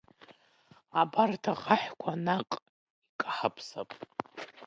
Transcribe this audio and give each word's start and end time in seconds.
Абарҭ 1.01 1.43
ахаҳәқәа 1.53 2.11
наҟ 2.25 2.51
икаҳаԥсап? 3.09 3.89